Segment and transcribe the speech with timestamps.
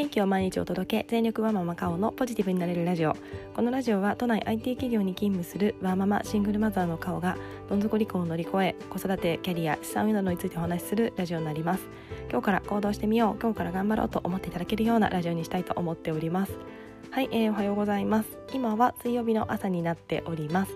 [0.00, 1.06] 元気を毎日お届け。
[1.10, 3.14] 全力ワーママカオのポジティブになれるラジオ。
[3.54, 7.36] このラジオは都内 IT 企業に勤務するワーママシングルマザーのカオが
[7.68, 11.86] どん底離婚を乗り越え子育てキャリア資産運などについてお話しするラジオになります。
[12.30, 16.52] 今日から行動してみよう今日から頑張ろうと思っていただけるようなラジオにしたいと思っております。
[17.10, 18.38] はい、えー、おはようございます。
[18.54, 20.72] 今は水曜日の朝になっております。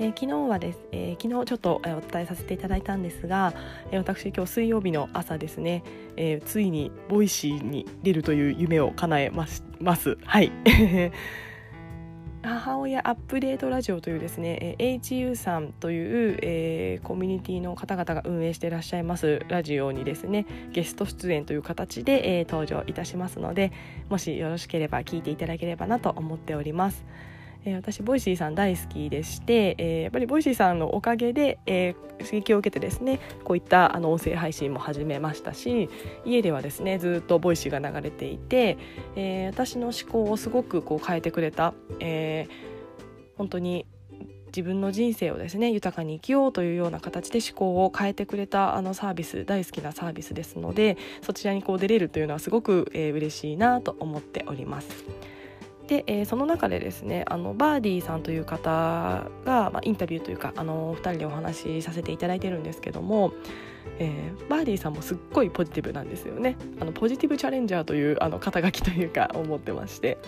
[0.00, 3.52] えー、昨日はです、えー、昨日ちょっと、お伝えさせていただいたんですが、
[3.90, 5.82] えー、私今日水曜日の朝ですね、
[6.16, 10.52] えー、ついに Voicyに出るという夢を叶えますますはい
[12.42, 23.72] 母親アップデートラジオというですね、えー、HU さんという、えー、コミュニティの方々が運営していらっしゃいますラジオにですねゲスト出演という形で、えー、登場いたしますので
[24.08, 27.04] もしよろしければ聞いていただければなと思っております。
[27.68, 35.90] えー、私 Voicyさん大好きでして、えー、やっぱり Voicyさんのおかげで、えー、刺激を受けてですねこういったあの音声配信も始めましたし
[36.24, 38.78] 家ではですねずっと Voicy が流れていて、
[39.16, 43.86] えー、私の思考をすごくこう変えてくれた、えー、本当に
[44.46, 55.04] 自分の人生をですね豊かに生きようというような形で思考を変えてくれたあのサービス大好きなサービスですのでそちらにこう出れるというのはすごく、えー、嬉しいなと思っております。
[55.88, 63.32] で、えー、その中でですねあのバーディーさんという方が、まあ、インタビューというかあの2人でお話しさせていただいてるんですけども、
[63.98, 66.56] えー、バーディーさんもすっごいポジティブなんですよね。
[66.78, 70.18] あのポジティブチャレンジャーというあの肩書きというか思ってまして。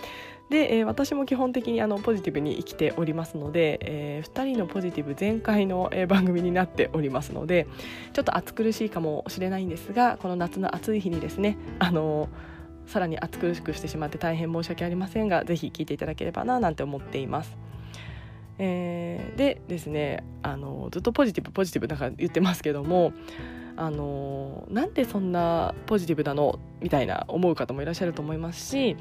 [0.48, 7.68] で、えー、私も基本的にあのポジティブに生きておりますので、えー、2人のポジティブ全開の、えー、番組になっておりますので
[8.14, 12.49] ちょっと暑苦しいかもしれないんですがこの夏の暑い日にですねあのー
[12.86, 17.56] さらに暑苦しくしてしまって大変申し訳ありませんがぜひ聞いていただければななんて思っています。
[18.58, 23.12] えー、でですねあのずっとポジティブポジティブだから言ってますけども
[23.76, 26.58] あのなんでそんなポジティブなの？
[26.80, 28.96] みたいな思う方もいらっしゃると思いますしい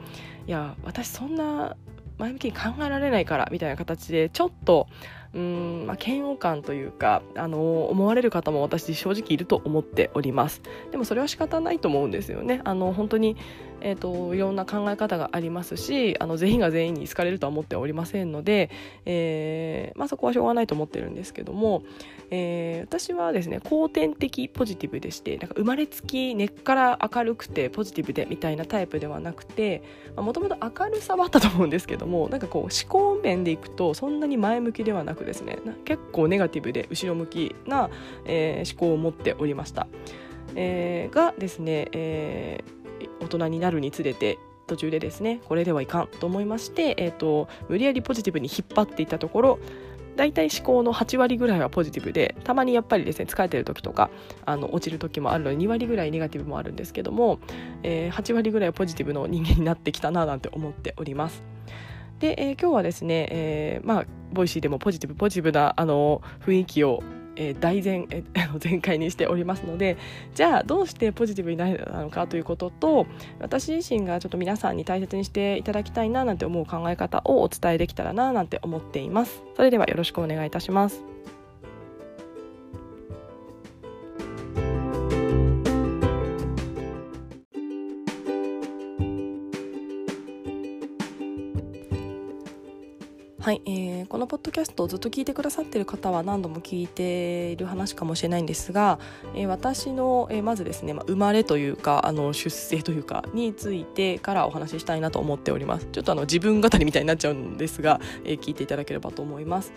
[0.47, 1.75] や私そんな
[2.17, 4.87] 前向きに考えられないからみたいな形でちょっと
[5.33, 10.61] うん、まあ、嫌悪感というかあの思われる方も私正直いると思っております。
[10.91, 12.61] でもそれは仕方ないと思うんですよね。
[12.63, 13.37] あの本当に
[13.81, 18.69] えーと、いろんな考え方がありますしあの全員が全員に好かれるとは思っておりませんので、
[19.05, 21.83] えーまあ、そこはしょうがないと思ってるんですけども、
[22.31, 29.83] えー、私はですね後天的ポジティブでしてなんか生まれつき根っから明るくてポジティブでみたいなタイプではなくて
[30.15, 37.89] もともと明るさはあったと思うんですけどもなんかこう思考面でいくとそんなに前向きではなくですね結構ネガティブで後ろ向きな、
[38.25, 39.87] えー、思考を持っておりました。
[40.55, 42.78] えー、がですね、えー
[43.19, 49.59] 大人になるにつれて途中でですねこれではいかんと思いまして、えーと、無理やりポジティブに引っ張っていったところ
[50.15, 54.09] 大体思考の8割ぐらいはポジティブでたまにやっぱりですね疲れてる時とか
[54.45, 57.39] あの落ちる時もあるので2割ぐらいネガティブもあるんですけども、
[57.83, 61.41] えー、8割ぐらいはポジティブの人間になってきたななんて思っております。
[62.19, 67.01] で、えー、今日はですね、えー、まあ Voicy でもポジティブポジティブなあの雰囲気を
[67.39, 69.97] えー、大前、 えー、全開にしておりますので
[70.35, 73.07] じゃあどうしてポジティブになるのかということと
[73.39, 79.41] 私自身がちょっと皆さんに大切にしていただきたいななんて思う考え方をお伝えできたらななんて思っています。
[79.55, 81.19] それではよろしくお願いいたします。
[93.49, 93.61] はい、
[93.99, 98.99] え、このポッドキャストをずっと聞いてくださっている方は何度も聞いている話かもしれないんですが、
[99.35, 105.87] えー、私の、えー、まずですね、まあ、生まれというかあの出生というかについてからお話ししたいなと思っております。
[105.91, 109.73] ちょっとあの自分語りみたいになっちゃうんですが、え、聞いていただければと思います。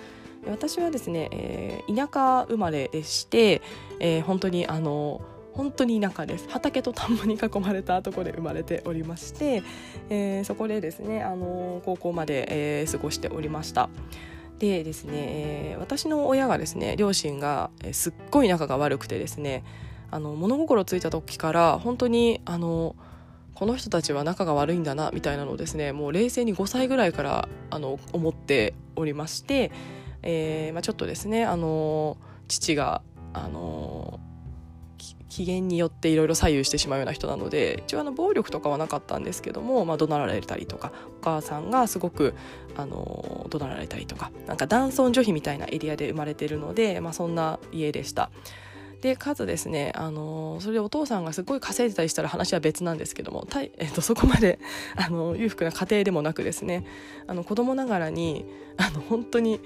[0.47, 3.63] 私はですね、え、田舎生まれでして、
[4.01, 5.21] え、本当にあの
[5.53, 6.49] 本当に田舎です。
[6.49, 9.63] 畑と田んぼに囲まれたところで生まれておりまして、
[10.09, 13.89] えー、そこでですね、あの高校まで、えー、過ごしておりました。
[14.59, 19.65] でですね、えー、私の親がですね両親が、すっごい仲が悪くてですね
[20.13, 22.95] あの物心ついた時から本当にあの
[23.55, 29.73] この人たちは仲が悪いんだなみたいなのをですねもう冷静に5歳ぐらいからあの思っておりまして、
[30.23, 32.17] えーまあ、ちょっとですねあの
[32.47, 33.03] 父が
[33.33, 34.21] あの
[35.29, 42.35] 機嫌によっていろいろ左右してしまうような人なので一応あの暴力とかはなかったんですけども、まあ、怒鳴られたりとかお母さんがすごく
[42.77, 48.31] あの怒鳴られたりとかなんか男尊女卑みたいなエリアで生まれてるので、まあ、そんな家でした。
[49.03, 54.61] でかつですね、あのそれでお父さんがすごい稼いでたりしたら話は別なんですけども、たい えっと、そこまで
[54.95, 56.87] あの裕福な家庭でもなくですね
[57.27, 58.45] あの子供ながらに
[58.77, 59.61] あの本当に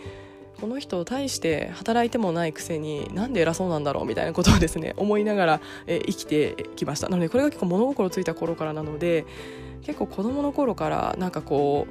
[0.60, 9.26] この人を対して働いてもないくせになんで偉そうなんだろうみたいなことをですね思いながら、え生きてきましたなのでこれが結構物心ついた頃からなので
[9.82, 11.86] 結構子供の頃からなんかこ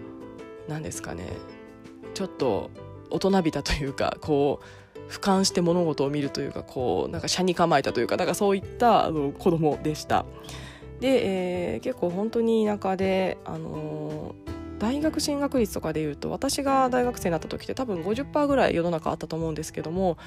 [0.68, 1.28] うなんですかね
[2.14, 2.72] ちょっと
[3.10, 10.26] 大人びたというかこう俯瞰して物事を見るというかこうなんか車に構えたというかだかそういったあの子供でした。
[11.00, 20.18] で、えー、結構本当に田舎で、あのー、大学進学率とかでいうと私が大学生になった時って多分50%ぐらい世の中あったと思うんですけども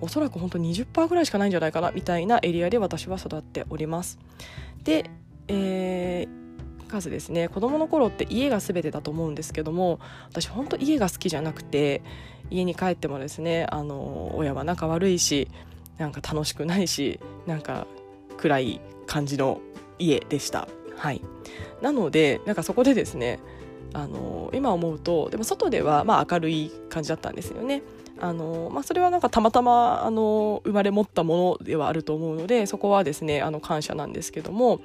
[0.00, 4.18] おそらく本当20%ぐらいしかないんじゃないかなみたいなエリアで私は育っております。
[4.84, 5.10] で、
[5.48, 6.46] えー
[6.86, 12.02] 数ですね子供の頃って家が全てだと思うんですけども私本当家が好きじゃなくて
[12.50, 15.48] 家に帰ってもですねあの親は仲悪いし
[15.98, 17.86] なんか楽しくないしなんか
[18.36, 19.60] 暗い感じの
[19.98, 20.68] 家でした。
[20.96, 21.20] はい、
[21.82, 23.38] なのでなんかそこでですね
[23.96, 27.82] あの今思うとでも外ではまあ明るい感じだったんですよね。
[28.18, 34.80] あのまあ、それはなんかたまたまあの生まれ持ったものではあると思うのでそこはですねあの感謝なんですけども、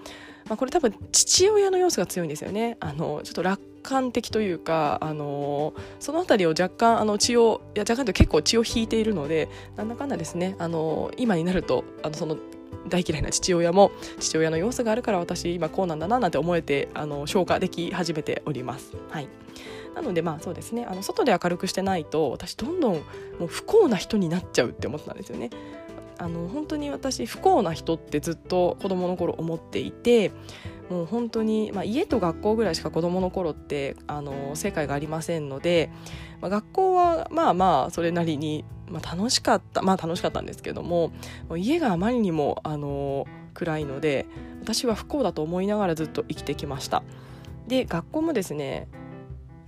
[0.50, 2.76] まあ、これ多分父親の要素が強いんですよね。
[2.82, 12.38] あのちょっと楽観的というか、あのその辺りを若干あの血をいや若干と結構血を引いているのでなんだかんだですね、あの今になるとあのその
[12.88, 18.94] 大嫌いな父親も父親の要素があるから私今こうなんだななんて思えてあの消化でき始めております。
[19.10, 19.28] はい
[19.96, 23.02] なのでまあそうですねあの外で明るくしてないと私どんどんも
[23.42, 25.50] う不幸な人になっちゃうって思ってたんですよね。
[26.18, 30.32] あの本当に私不幸な人ってずっと子供の頃思っていて
[30.92, 35.90] もう本当に、まあ、家と学校ぐらいしか子供の頃ってあの世界がありませんので、
[36.42, 41.14] まあ、学校はまあまあそれなりにまあ、楽しかったまあ楽しかったんですけども
[41.56, 44.26] 家があまりにもあの暗いので
[44.62, 47.02] 私は不幸だと思いながらずっと生きてきました。
[47.70, 48.90] で学校もですね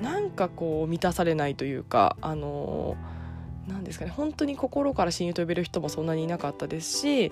[0.02, 2.98] なんかこう満たされないというかあの
[3.66, 7.32] なんですかね本当に心から親友と呼べる人もそんなにいなかったですし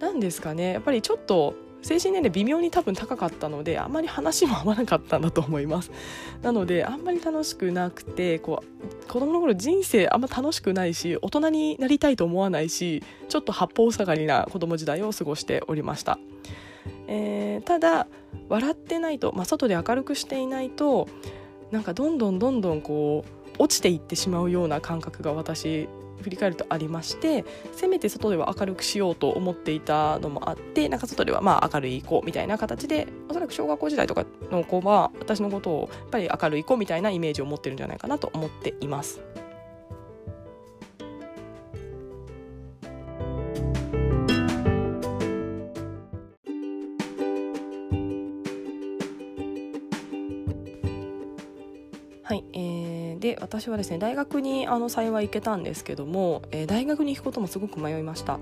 [0.00, 5.90] 何ですかねやっぱりちょっと精神年齢微妙に多分高かったのであんまり話も合わなかったんだと思います。
[6.42, 16.18] なのであんまり楽しくなくてこう子供の頃人生あんま楽しくないし大人になりたいと思わないしちょっと八方塞がりな子供時代を過ごしておりました、
[17.08, 18.06] えー、ただ
[18.48, 21.08] 笑ってないと、まあ、外で明るくしていないと
[21.70, 23.24] なんかどんどんどんどんこ
[23.58, 25.88] う落ちていってしまうような感覚が私
[26.22, 39.20] 振り返るとありましてせめて外では明るくしようと思っていたのもあってなんか外ではまあ明るい子みたいな形でおそらく小学校時代とかの子は私のことをやっぱり明るい子みたいなイメージを持ってるんじゃないかなと思っています。
[53.52, 58.38] 私はですね大学にあの幸い行けたんですけども、えー、大学に行くこともすごく迷いました、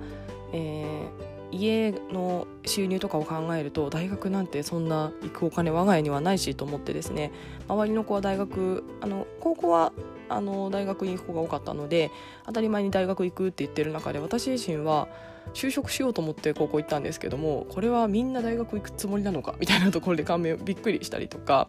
[0.52, 7.32] えー、家の収入とかを考えると大学なんてそんな行くお金我が家にはないしと思ってですね
[7.66, 9.92] 周りの子は大学あの高校は
[10.28, 12.12] あの大学に行く子が多かったので
[12.46, 15.08] 当たり前に大学行くって言ってる中で私自身は
[15.54, 21.68] 就職しようと思って高校行ったんですけどもこれはみんな大学行くつもりなのかみたいなところで感銘びっくりしたりとか、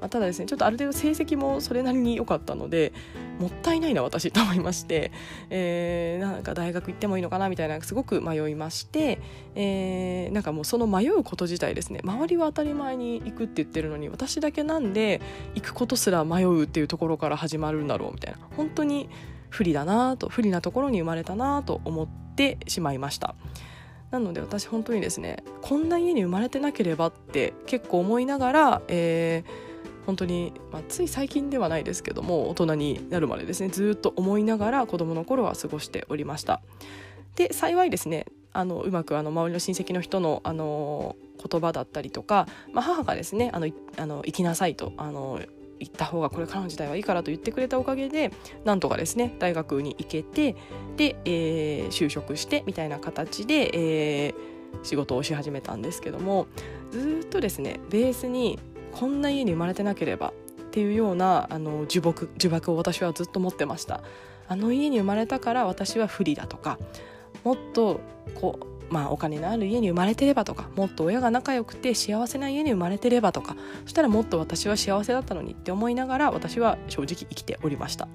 [0.00, 2.92] まあ、ただですねちょっとある程度成績もそれなりに良かったので
[3.38, 5.12] もったいないな私と思いまして、
[5.48, 9.18] えー、なんか大学行ってもいいのかなみたいなすごく迷いまして、
[9.54, 15.22] えー、なんかもうその迷うこと自体ですね周りは当たり前に行くって言ってるのに私だけなんで
[15.54, 19.08] 行くことすら迷うっていうところから始まるんだろうみたいな本当に
[19.50, 23.34] 不利だなと不利なところに生まれたなと思ってしまいました。
[24.10, 36.60] なので私本当にですねこんな家に生まれてなければって結構思いながら、えー、本当に、まあ、つい最近ではないですけども大人になるまでですねずっと思いながら子供の頃は過ごしておりました。
[37.36, 45.40] で幸いですねあのうまくあの周りの親戚の人のあの言葉だったりとか、まあ、母がですねあのあの行きなさいとあの
[45.80, 48.30] 行った方がこれからの時代はいいからと言ってくれたおかげで
[48.64, 50.54] なんとかですね大学に行けて
[50.96, 54.34] で、えー、就職してみたいな形で、えー、
[54.82, 56.46] 仕事をし始めたんですけども
[56.90, 58.58] ずっとですねベースに
[58.92, 60.32] こんな家に生まれてなければ
[60.62, 64.02] っていうようなあの呪縛呪縛を私はずっと持ってました。
[64.50, 66.80] あの家に生まれたから私は不利だとか
[67.44, 68.00] もっと
[68.34, 78.08] こうまあ、お金のある家に生まれてればとかもっと親が仲良くて幸せな家に生まれてればとかそしたらもっと私は幸せだったのにって思いながら私は正直生きておりました。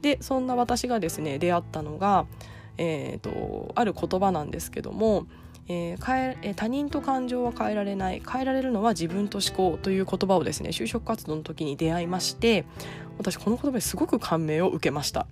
[0.00, 2.26] でそんな私がですね出会ったのが、
[2.76, 5.26] えーと、ある言葉なんですけども
[5.68, 12.64] えー、変ええ他人と感情は変えられない変えられるのは自分と思考という言葉をですね就職活動の時に出会いまして
[13.18, 15.26] 私この言葉にすごく感銘を受けました。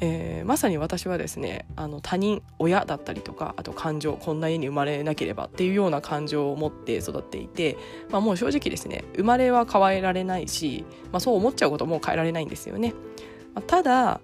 [0.00, 7.76] えー、まさに私はですねあの他人親だったりとかあと感情こんな家に生まれなければっていうような感情を持って育っていて、
[8.10, 12.94] まあ、もう正直ですね生まれは変えられないし、まあ、そう思っちゃうことも変えられないんですよね。
[13.54, 14.20] まあ、ただ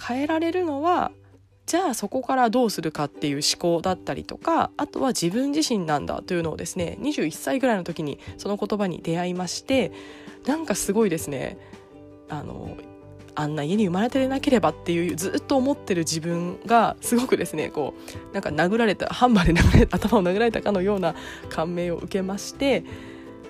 [0.00, 1.12] 変えられるのは
[1.66, 9.92] じゃあそこからどうするかっていう思考だったりとかあとは自分自身なんだというのをですね21歳ぐらいの時にその言葉に出会いまして
[10.46, 11.56] なんかすごいですね
[12.28, 12.76] あの
[13.34, 17.94] あんな家に生まれてなければっていうずっと思ってる自分がすごくですねこ
[18.30, 21.14] うなんか殴られたハンマーで殴れ頭を殴られたかのような
[21.48, 22.84] 感銘を受けまして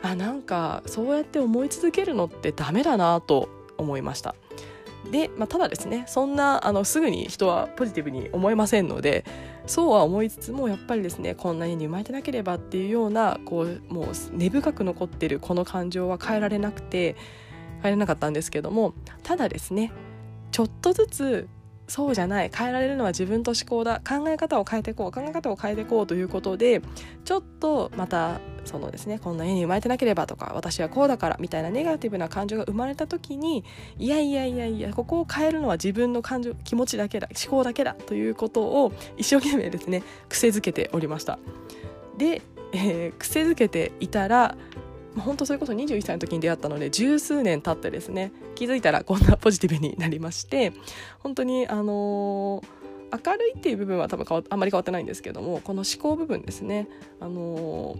[0.02, 4.34] あなんかそうやって思い続けるのってダメだなと思いました。
[5.10, 9.24] で、まあ、ただですねそんなあのすぐに人はポジティブに思えませんので
[9.66, 17.16] そうは思いつつもやっぱりですねこんな家に生まれてなければっていうようなこうもう根深く残ってるこの感情は変えられなくて
[17.84, 19.92] 変えれなかったんですけどもただですね
[20.50, 21.48] ちょっとずつ
[21.86, 26.80] そうじゃない変えられるのは自分と思考だ考え方を変えていこう考え方を変えていこうということで
[27.26, 33.64] ちょっとまたそのですねこんな家に生まれてなければとか私はこうだからみたいなネガティブな感情が生まれた時に
[33.98, 41.38] いやいやいやいやここを変えるのは自分の感情気持ちだけだ思考だけだということを一生懸命ですね癖づけておりました。
[42.16, 42.40] で、
[42.72, 44.56] えー、癖づけていたら
[45.18, 50.72] 本当それこそ21歳の時に出会ったので十数年経ってですね気づいたらこんなポジティブになりまして
[51.20, 56.88] 本当にあのー、明るいっていう部分は多分あんまり変わってないんですけどもこの思考部分ですね
[57.20, 57.96] あの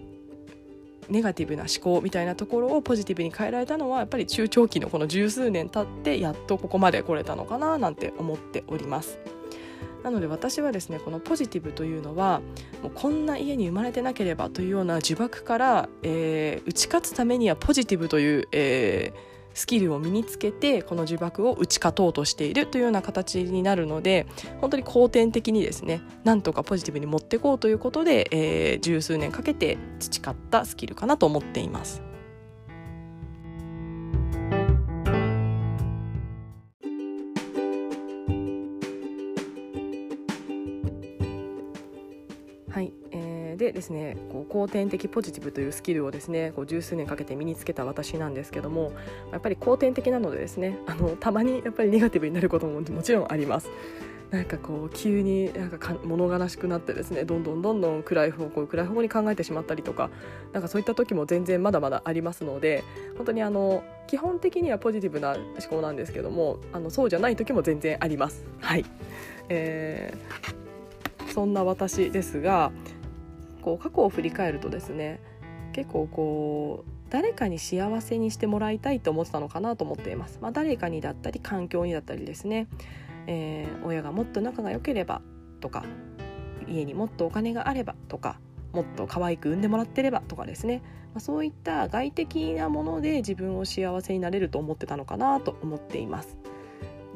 [1.09, 9.19] ネガティブな思考みたいなところをポジティブに変えられたのはやっぱり中長期のこの十数年経ってやっとここまで来れたのかななんて思っております。
[10.05, 12.43] なので私はですねこのポジティブというのは
[12.83, 19.19] もうこんな家に生まれてなければというような呪縛から、えー、打ち勝つためにはポジティブという、えー、
[19.55, 24.27] スキルを身につけてこの呪縛を打ち勝とうとしているというような形になるので
[24.61, 32.14] 本当に後天的にですねなんとかポジティブに持っていこうということで、えー、十数年かけて培ったスキルかなと思っています。
[43.85, 48.93] ですねこう後天的ポジティブというスキルをですねこう十数年かけて身につけた私なんですけども
[49.31, 53.69] やっぱり後天的なのでですねあのたまにやっぱりネガティブになることももちろんあります。
[54.31, 60.11] なんかこう急になんかか物悲しくなってですねどんどんどんどん暗い方向暗い方向に考えてしまったりとか
[60.53, 62.83] なんかそういった時も全然まだまだありますので
[63.17, 68.45] 本当にあの基本的にはポジティブな思考なんですけどもあのそうじゃない時も全然あります。
[68.59, 68.85] はい、
[69.51, 72.73] えー、そんな私ですが
[73.65, 75.21] こう過去を振り返るとですね
[75.73, 82.69] 結構こう誰かに幸せにしてもらいたいと思ってたのかなと思っています、まあ、誰かにだったり環境にだったりですね、
[83.27, 85.23] えー、親がもっと仲が良ければ
[85.61, 85.85] とか
[86.69, 88.39] 家にもっとお金があればとか
[88.73, 90.83] もっと可愛く産んでもらってればとかですね、
[91.15, 96.37] まあ、そういった外的なもので自分を幸せになれると思ってたのかなと思っています。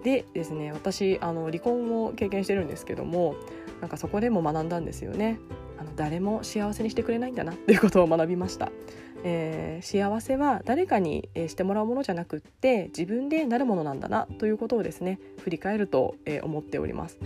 [0.03, 3.35] でですね私あの離婚を経験してるんですけども
[3.81, 5.39] なんかそこでも学んだんですよね。
[5.79, 8.71] あの誰も幸せにしてくれないんだなっていうことを学びました、
[9.25, 17.19] えー、幸せは誰かにしてもらうものじゃなくって自分でなるものなんだなということをですね振り返ると、え思っております。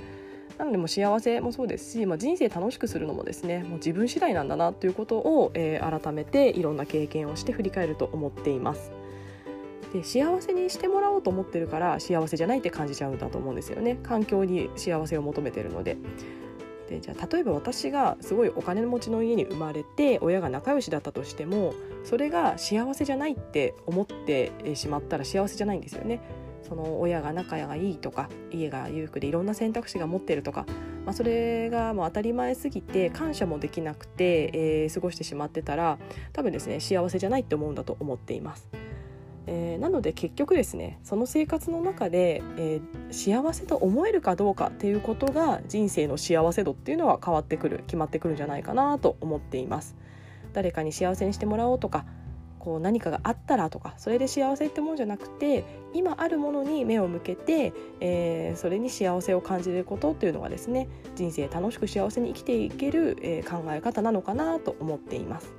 [0.59, 8.92] なのでも幸せもそうですし、まあ、人生楽しくするのもですねもう自分次第なんだなということを、えー、改めていろんな経験をして振り返ると思っています。
[9.92, 13.99] で幸せにしてもらおうと思ってるから幸せじゃないって感じちゃうんだと思うんですよね。
[14.02, 15.97] 環境に幸せを求めてるので。
[16.92, 21.72] でじゃあ例えば私がすごいお金持ちの家に生まれて親が仲良しだったとしても
[22.04, 26.20] それが幸せじゃないって思ってしまったら幸せじゃないんですよね。
[26.68, 30.64] その親が仲がいいとか家が裕福でいろんな選択肢が持ってるとか、
[31.04, 35.99] まあ、それがもう当たり前すぎて感謝もできなくて、えー、過ごしてしまってたら
[36.32, 38.68] 多分ですね幸せじゃないって思うんだと思っています。
[39.46, 49.96] えー、なので結局ですねその生活の中で、えー、幸せと思えるかどうかっていうことが人生の幸せ度っていうのは変わってくる決まってくるんじゃないかなと思っています
[50.52, 52.04] 誰かに幸せにしてもらおうとか
[52.62, 65.52] こう何かがあったらとかそれで幸せってもんじゃなくて今あるものに目を向けて、えー、それに幸せを感じることっていうのがですね人生楽しく幸せに生きていける、え考え方なのかなと思っています。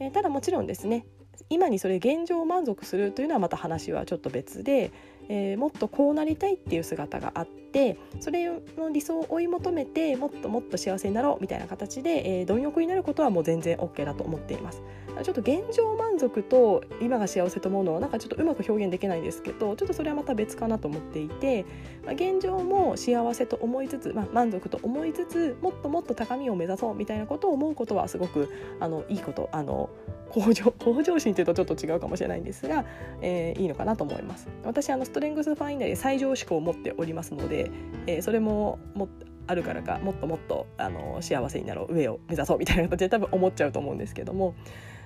[0.00, 1.06] えただもちろんですね
[1.48, 4.90] 今にそれ現状を満足するというのはまた話はちょっと別で、
[5.28, 14.82] えー、もっとこうなりたいっていう姿があってってそれの理想を追い求めてもっともっと幸せになろうみたいな形で、えー、貪欲になることはもう全然 OK だと思っています。
[15.22, 21.64] ちょっと現状満足と今が幸せと思うのはなんかちょっとうまく表現できないんですけどちょっとそれはまた別かなと思っていて、
[22.04, 29.88] まあ、現状も幸せと思いつつ、まあ、満足と思いつつもっともっと高みを目指そうみたいなことを思うことはすごくあのいいことあの
[30.28, 32.84] 向上 向上心というとちょっと違うかもしれないんですが、
[33.22, 37.65] えー、いいのかなと思います私あのストレングスファインダーで最上志向を持っておりますので、
[38.06, 39.08] えー、それもも
[39.46, 44.54] あるからかもっともっとあの幸せになろう上を目指そうみたいな形で多分思っちゃうと思うんですけども、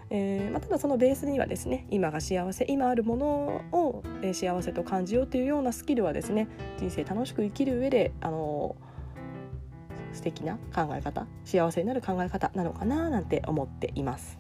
[0.08, 3.26] えーまあ、ただそのベースにはですね今が幸せ今あるもの
[3.72, 6.48] を、え、幸せと感じようというようなスキルはですね
[6.78, 8.76] 人生楽しく生きる上であの
[10.12, 14.38] 素敵な考え方幸せになる考え方なのかななんて思っています。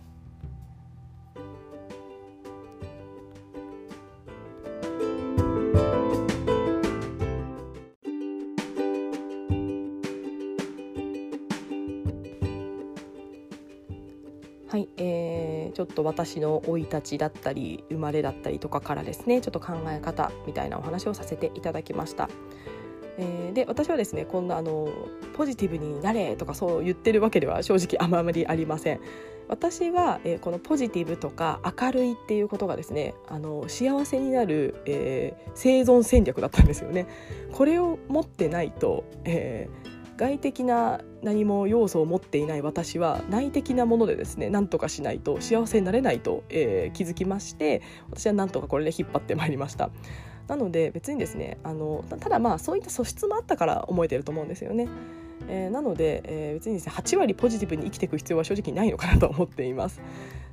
[16.02, 22.28] と私の生い立ちだったり生まれだったりとかからですねちょっと考え方みたいなお話をさせていただきました。
[23.18, 24.88] え、で私はですねこんなあの
[25.34, 29.00] ポジティブになれとかそう言ってるわけでは正直あまりありません。
[29.48, 37.08] 私は、えー、このポジティブとか明るいっていうことがですねあの幸せになる、えー、生存戦略だったんですよね。
[37.52, 39.89] これを持ってないと、えー
[40.20, 49.88] 外的な何も要素を持っていない私は内的なものでですね何とかしないと幸せになれないと、えー、気づきまして私はなんとかこれで引っ張ってまいりました。
[50.46, 54.88] なので別にですねあのただまあそういった素質もあったから思えてると思うんですよね。
[55.48, 60.02] えー、なので、えー、別にですね8割ポジティブに生きていく必要は正直ないのかなと思っています。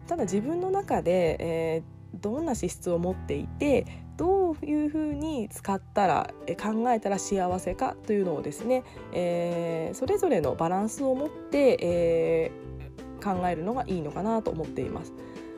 [0.08, 3.86] ただ自分の中で、えー、どんな資質を持っていて
[4.18, 8.84] どういうふうに使ったら考えたら幸せかというのをですね、
[9.14, 15.14] えー、それぞれのバランスを持って、えー、考えるのがいいのかなと思っています。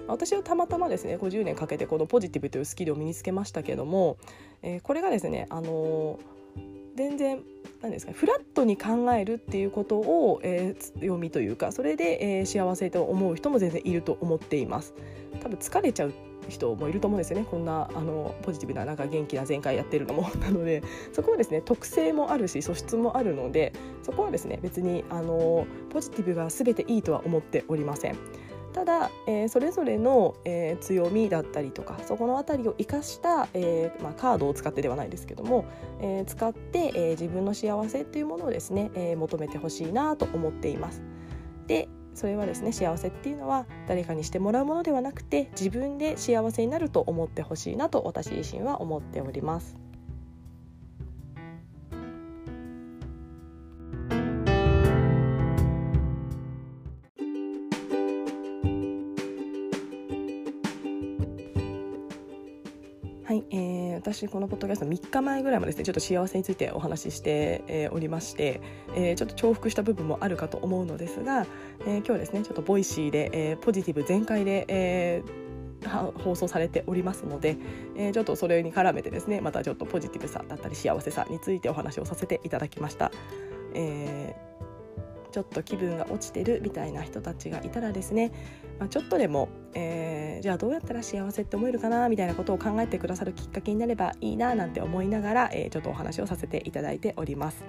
[0.08, 4.18] 私はたまたまですね50年かけてこのポジティブというスキルを身につけましたけども、
[4.63, 7.44] えー、これがですね、あのー、全然
[7.82, 14.95] 何ですかフラットに考えるっていうことを、えー、強みというかそれで、えー、幸せと思う人も全然いると思っています。
[15.41, 16.13] 多分疲れちゃう
[16.49, 20.83] 人もいると思うんですよねこんなあのポジティブななんか元気な全開やってるのも なので
[21.13, 28.17] そこはですね特性もあるし素質もあるのでそこはですね別にあのポジティブが全ていいとは思っておりません。
[28.73, 35.65] ただ、えー、それぞれの、えー、強みだったりとかそこの辺りを生かした、えーまあ、カードを使ってではないですけども、
[36.01, 41.01] えー、使って、えー、自分の幸せというものをですね、えー、求めてほしいなと思っています。
[41.67, 49.88] でそれはですね幸せっていうのは誰かにしてもらうものではなくて自分で幸せになると思ってほしいなと私自身は思っております。
[63.60, 68.62] えー、私このポッドキャスト3日前ぐらいもですねちょっと幸せについてお話しして、えー、おりまして、
[68.95, 71.45] えー、ちょっと重複した部分もあるかと思うのですが、
[71.82, 77.58] えー、今日はですねちょっと Voicy で、えー、ポジティブ全開で、えー、放送されておりますので、
[77.98, 83.12] えー、ちょっとそれに絡めてですねまたちょっとポジティブさだったり幸せさについてお話をさせていただきました。
[83.74, 84.48] えー
[85.32, 88.32] ちょっと気分が落ちてるみたいな人たちがいたらですね、
[88.80, 97.63] まあ、ちょっとでも、えー、じゃあどうやったら幸せって思えるかなみたいなことを考えてくださるきっかけになればいいななんて思いながら、えー、ちょっとお話をさせていただいております。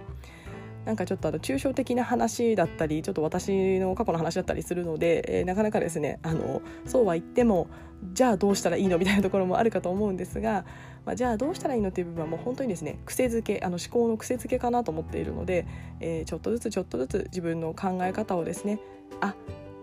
[0.91, 7.69] なんかちょっとあの抽象的な話だったりちょっと私の過去の話だったりするので、えー、なかなかですねあのそうは言っても
[8.13, 10.65] じゃあどうしたらいいのみたいなところもあるかと思うんですが、
[11.07, 15.65] まあ、じゃあどうしたらいいのっていう部分はもう本当にですね癖づけあの思考の癖づけかなと思っているので、
[16.01, 18.81] えー、ちょっとずつちょっとずつ自分の考え方をですね
[19.21, 19.37] あ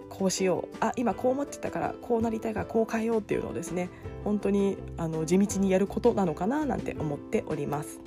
[0.10, 3.90] こうしようあ今こう思ってたからこうなりたいからこう変えようっていうのをですね
[4.26, 8.02] 本当にあの地道にやることなのかななんて思っております。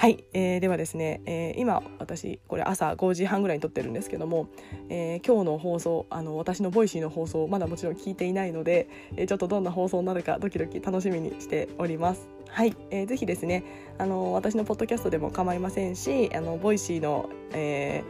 [0.00, 4.48] はい、えー、ではですね、えー、今私これ朝5時半ぐらいに撮ってるんですけども、
[4.88, 12.30] えー、今日の放送あの私の Voicy の放送まだもちろん聞いていないので、えー、ちょっとどんな放送になるかドキドキ楽しみにしております。
[12.48, 13.62] はい、えー、ぜひですね
[13.98, 18.02] あの私のポッドキャストでも構いませんしあの Voicy の、え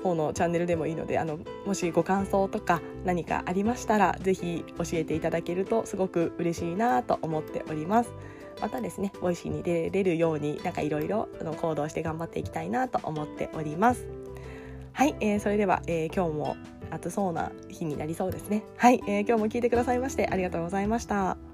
[0.00, 8.10] ー、方のチャンネルでもいいのであのもしご感想とか何かありましたらぜひ教えていただけるとすごく嬉しいなと思っております。
[8.60, 11.28] またですね Voicy に出れるようになんかいろいろ
[11.60, 14.06] 行動して頑張っていきたいなと思っております。
[14.92, 16.56] はい、えー、それでは、えー、今日も
[16.90, 18.64] 暑そうな日になりそうですね。
[18.76, 21.47] はい、えー、今日も聞いてくださいましてありがとうございました。